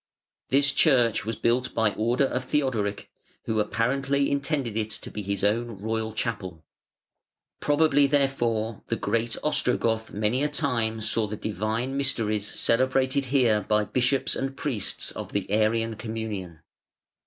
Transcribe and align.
This 0.49 0.73
church 0.73 1.25
was 1.25 1.35
built 1.35 1.75
by 1.75 1.93
order 1.93 2.23
of 2.25 2.45
Theodoric, 2.45 3.11
who 3.45 3.59
apparently 3.59 4.31
intended 4.31 4.75
it 4.75 4.89
to 4.89 5.11
be 5.11 5.21
his 5.21 5.43
own 5.43 5.77
royal 5.79 6.11
chapel. 6.11 6.65
Probably, 7.59 8.07
therefore, 8.07 8.81
the 8.87 8.95
great 8.95 9.37
Ostrogoth 9.43 10.11
many 10.11 10.41
a 10.43 10.49
time 10.49 11.01
saw 11.01 11.27
"the 11.27 11.37
Divine 11.37 11.95
mysteries" 11.97 12.51
celebrated 12.59 13.25
here 13.27 13.61
by 13.61 13.83
bishops 13.85 14.35
and 14.35 14.57
priests 14.57 15.11
of 15.11 15.33
the 15.33 15.47
Arian 15.51 15.95
communion. 15.95 16.61